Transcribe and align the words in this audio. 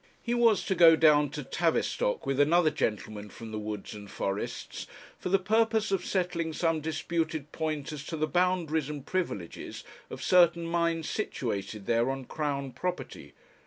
He 0.23 0.33
was 0.33 0.65
to 0.65 0.73
go 0.73 0.95
down 0.95 1.29
to 1.29 1.43
Tavistock 1.43 2.25
with 2.25 2.39
another 2.39 2.71
gentleman 2.71 3.29
from 3.29 3.51
the 3.51 3.59
Woods 3.59 3.93
and 3.93 4.09
Forests, 4.09 4.87
for 5.19 5.29
the 5.29 5.37
purpose 5.37 5.91
of 5.91 6.03
settling 6.03 6.53
some 6.53 6.81
disputed 6.81 7.51
point 7.51 7.91
as 7.91 8.03
to 8.07 8.17
the 8.17 8.25
boundaries 8.25 8.89
and 8.89 9.05
privileges 9.05 9.83
of 10.09 10.23
certain 10.23 10.65
mines 10.65 11.07
situated 11.07 11.85
there 11.85 12.09
on 12.09 12.25
Crown 12.25 12.71
property. 12.71 13.33